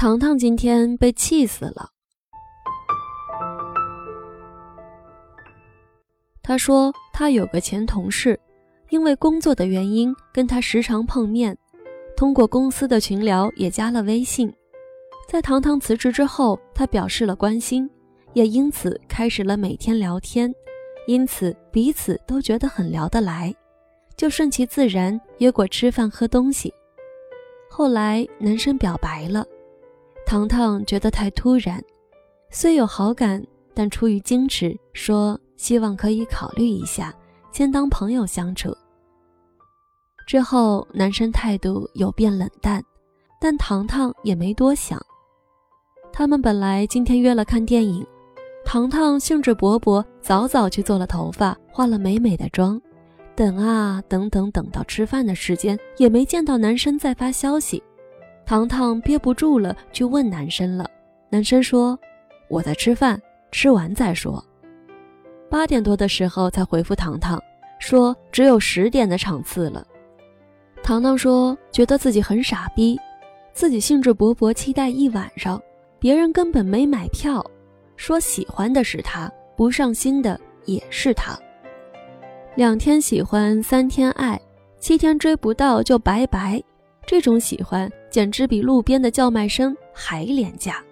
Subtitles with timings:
[0.00, 1.90] 糖糖今天被气死了。
[6.42, 8.40] 他说他有个前同事，
[8.88, 11.54] 因为工作的原因跟他时常碰面，
[12.16, 14.50] 通过公司的群聊也加了微信。
[15.28, 17.86] 在糖糖辞职之后，他表示了关心，
[18.32, 20.50] 也因此开始了每天聊天，
[21.06, 23.54] 因此彼此都觉得很聊得来，
[24.16, 26.72] 就顺其自然约过吃饭喝东西。
[27.68, 29.44] 后来男生表白了，
[30.30, 31.82] 糖糖觉得太突然，
[32.50, 33.44] 虽有好感，
[33.74, 35.36] 但出于矜持，说。
[35.56, 37.12] 希望可以考虑一下，
[37.50, 38.72] 先当朋友相处。
[40.28, 42.80] 之后，男生态度有变冷淡，
[43.40, 45.04] 但糖糖也没多想。
[46.12, 48.06] 他们本来今天约了看电影，
[48.64, 52.80] 糖糖兴致勃勃，早早去做了头发，化了美美的妆。
[53.34, 57.82] 等啊等等，等到吃饭的时间，也没见到男生再发消息。
[58.50, 60.90] 糖糖憋不住了，去问男生了。
[61.28, 61.96] 男生说
[62.50, 63.16] ：“我在吃饭，
[63.52, 64.44] 吃完再说。”
[65.48, 67.40] 八点多的时候才回复糖糖，
[67.78, 69.86] 说只有十点的场次了。
[70.82, 72.98] 糖糖说觉得自己很傻逼，
[73.52, 75.62] 自己兴致勃勃期待一晚上，
[76.00, 77.40] 别人根本没买票。
[77.94, 81.38] 说喜欢的是他，不上心的也是他。
[82.56, 84.40] 两天喜欢，三天爱，
[84.80, 86.60] 七天追不到就拜拜。
[87.06, 90.82] 这种喜欢简直比路边的叫卖声还廉价。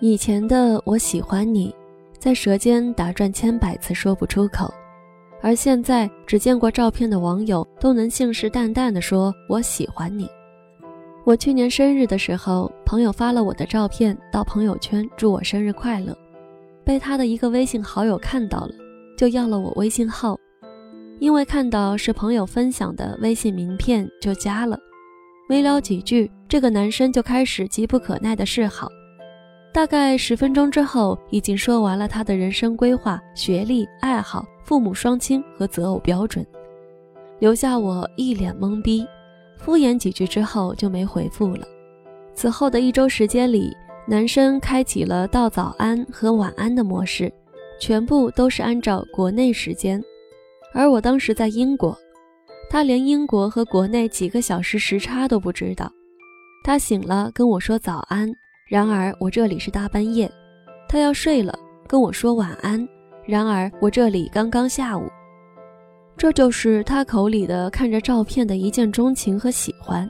[0.00, 1.74] 以前的我喜欢你，
[2.18, 4.72] 在舌尖打转千百次说不出口，
[5.40, 10.28] 而现在只见过照片的网友都能信誓旦旦地说我喜欢你。
[11.24, 16.16] 我去年生日的时候，朋友发了我的照片到朋友圈，祝我生日快乐，
[16.84, 18.70] 被他的一个微信好友看到了，
[19.16, 20.38] 就要了我微信号，
[21.18, 24.78] 因为看到是朋友分享的微信名片，就加了。
[25.48, 28.88] 没聊几句，这个男生就开始急不可耐的示好。
[29.72, 36.44] 大概十分钟之后，已经说完了他的人生规划、学历、爱好、父母双亲和择偶标准，
[37.38, 39.06] 留下我一脸懵逼。
[39.56, 41.66] 敷衍几句之后就没回复了。
[42.34, 43.74] 此后的一周时间里，
[44.06, 47.32] 男生开启了道早安和晚安的模式，
[47.80, 50.02] 全部都是按照国内时间。
[50.76, 51.96] 而我当时在英国，
[52.68, 55.90] 他连英国和国内几个小时时差都不知道。
[56.62, 58.30] 他醒了跟我说早安。
[58.68, 60.30] 然而我这里是大半夜，
[60.86, 61.56] 他要睡了，
[61.86, 62.86] 跟我说晚安。
[63.24, 65.08] 然而我这里刚刚下午，
[66.16, 70.06] 这就是他口里的看着照片的一见钟情和喜欢。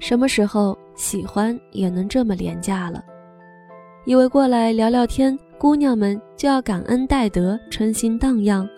[0.00, 3.04] 什么时候喜欢也能这么廉价了？
[4.04, 8.68] 以为过来聊聊天，姑娘们就要感恩戴德，春心荡漾。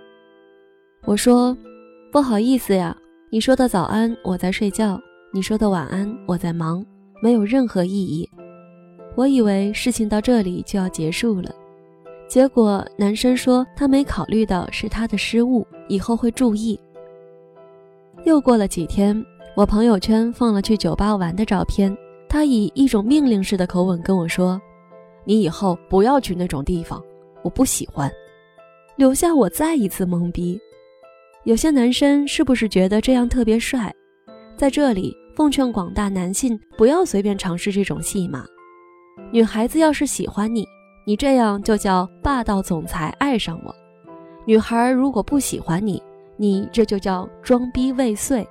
[1.05, 1.57] 我说
[2.13, 2.97] 不好意思呀，
[3.29, 5.01] 你说的早安我在睡觉，
[5.33, 6.85] 你说的晚安我在忙，
[7.21, 8.29] 没有任何意义。
[9.17, 11.53] 我以为事情到这里就要结束了，
[12.29, 16.79] 结果男生说他没考虑到是他的失误，以后会注意。
[18.25, 19.27] 又过了几天，
[19.57, 21.95] 我朋友圈放了去酒吧玩的照片，
[22.29, 24.59] 他以一种命令式的口吻跟我说
[25.27, 27.03] ：“你以后不要去那种地方，
[27.43, 28.09] 我不喜欢。”
[28.95, 30.61] 留下我再一次懵逼。
[31.45, 33.93] 有些男生是不是觉得这样特别帅？
[34.57, 38.45] 在这里奉劝广大男性不要随便尝试这种戏码。
[39.33, 40.65] 女孩子要是喜欢你，
[41.05, 43.75] 你这样就叫霸道总裁爱上我；
[44.47, 46.01] 女孩如果不喜欢你，
[46.37, 48.47] 你这就叫装逼未遂。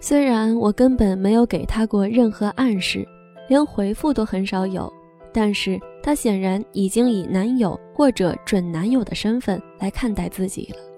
[0.00, 3.04] 虽然我根本没有给他过任何暗示，
[3.48, 4.88] 连回复都很少有，
[5.32, 10.93] 但是他显然已经以男友或者准男友的身份来看待自己了。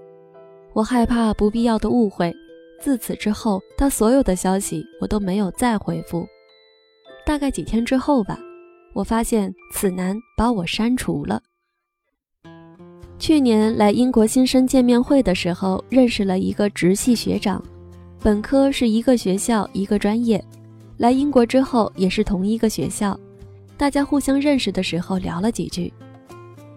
[0.77, 2.31] 我害怕不必要的误会，
[2.79, 6.27] 自此之后，他所有的消息我都没有再回复。
[7.25, 8.39] 大概几天之后吧。
[8.93, 11.41] 我发现此男把我删除了。
[13.19, 17.63] 去年来英国新生见面会的时候，认识了一个直系学长，
[18.21, 20.43] 本科是一个学校一个专业，
[20.99, 23.19] 来英国之后也是同一个学校，
[23.79, 25.91] 大家互相认识的时候聊了几句。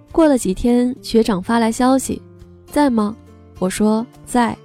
[0.10, 2.22] 过了几天，学长发来消息，
[2.66, 3.14] 在吗？
[3.60, 4.58] 我说在。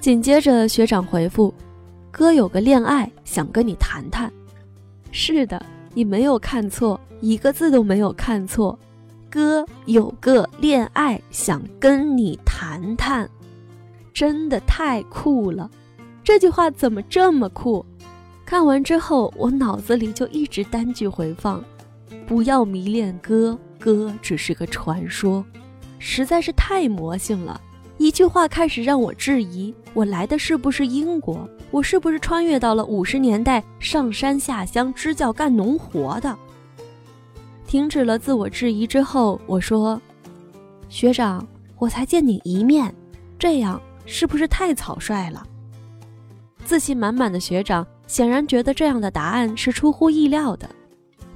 [0.00, 1.52] 紧接着学长回复，
[2.10, 4.32] 哥有个恋爱想跟你谈谈。
[5.12, 5.64] 是的。
[5.94, 8.78] 你没有看错，一个字都没有看错。
[9.30, 13.26] 哥有个恋爱想跟你谈谈，
[14.12, 15.70] 真的太酷了！
[16.22, 17.82] 这句话怎么这么酷？
[18.44, 21.64] 看完之后，我脑子里就一直单句回放：
[22.26, 25.42] 不要迷恋哥，哥只是个传说，
[25.98, 27.58] 实在是太魔性了。
[27.98, 31.48] 一句话开始让我质疑，我来的是不是英国？
[31.70, 36.36] 我是不是穿越到了五十年代，上山下乡支教干农活的？
[37.66, 40.00] 停止了自我质疑之后，我说
[40.88, 41.44] ：“学长，
[41.78, 42.94] 我才见你一面，
[43.38, 45.44] 这样是不是太草率了？”
[46.64, 50.68] 自信满满的学长显然觉得这样的答案是出乎意料的。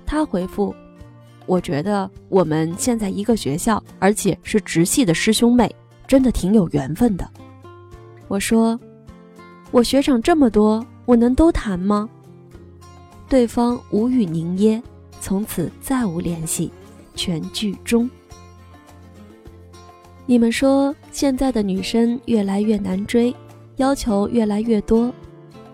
[0.05, 0.75] 他回复
[1.47, 5.75] ：“我觉得我们现在一个学校，而且是直系的师兄妹，
[6.11, 7.25] 真的挺有缘分的。”
[8.27, 8.77] 我说
[9.71, 12.11] ：“我学长这么多，我能都谈吗？”
[13.31, 14.83] 对方无语凝噎，
[15.21, 16.73] 从此再无联系，
[17.15, 18.11] 全剧终。
[20.27, 23.33] 你们说现在的女生越来越难追，
[23.77, 25.15] 要求越来越多。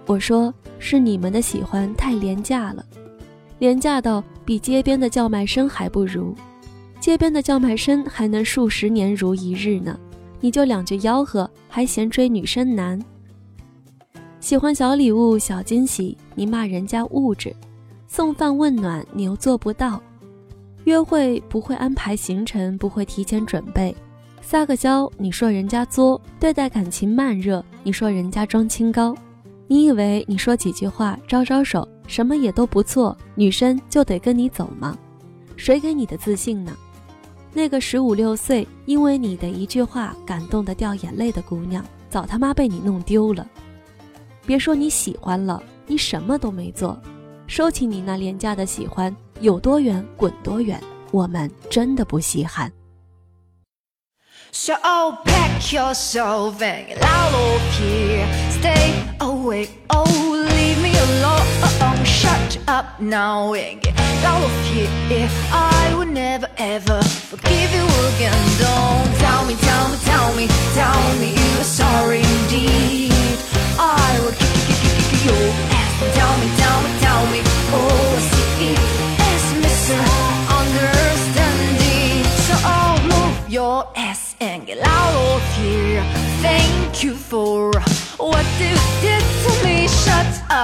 [0.05, 2.85] 我说是你们的喜欢太廉价了，
[3.59, 6.35] 廉价到比街边的叫卖声还不如。
[7.01, 9.99] 街边的叫卖声还能数十年如一日呢，
[10.41, 13.01] 你就两句吆喝，还嫌追女生难？
[14.41, 17.51] 喜欢小礼物、小惊喜，你骂人家物质；
[18.07, 20.01] 送饭问暖，你又做不到；
[20.85, 23.93] 约会不会安排行程，不会提前准备；
[24.41, 29.15] 撒个娇，你说人家作；对待感情慢热，你说人家装清高。
[29.67, 34.97] 你以为你说几句话、招招手，什么也都不错，女生就得跟你走吗？
[35.57, 36.77] 谁给你的自信呢？
[37.57, 43.49] 那个十五六岁因为你的一句话感动的掉眼泪的姑娘，早他妈被你弄丢了。
[44.45, 47.01] 别说你喜欢了，你什么都没做，
[47.47, 50.79] 收起你那廉价的喜欢，有多远滚多远，
[51.11, 52.71] 我们真的不稀罕。
[54.53, 58.27] So pack yourself and get out of here.
[58.51, 60.26] Stay away, oh.
[61.63, 62.05] Alone.
[62.05, 64.89] Shut up now and get out of here.
[65.53, 68.45] I would never ever forgive you again.
[68.59, 69.46] Don't tell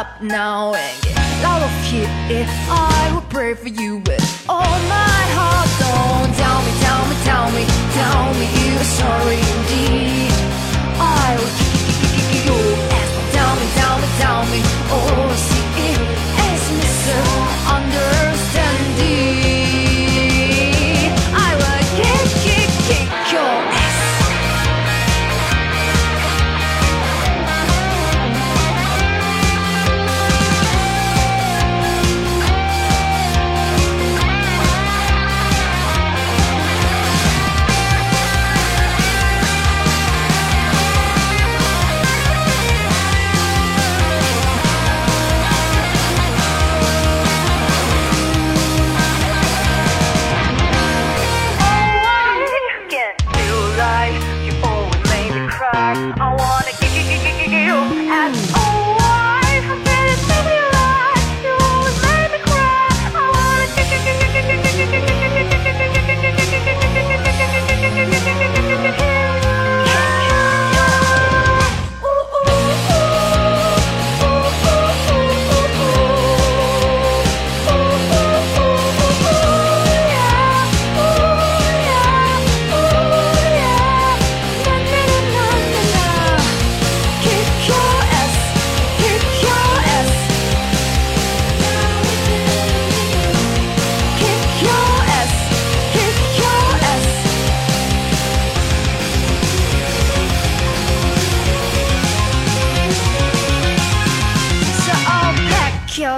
[0.03, 2.09] up now and get out of here.
[2.69, 5.71] I will pray for you with all my heart.
[5.85, 7.65] Don't tell me, tell me, tell me,
[7.99, 10.33] tell me you're sorry indeed.
[10.99, 11.62] I will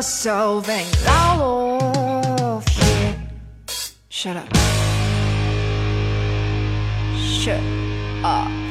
[0.05, 0.87] so vain.
[1.07, 3.17] Lauf here.
[4.09, 4.49] Shut up.
[7.17, 7.61] Shut
[8.23, 8.63] up.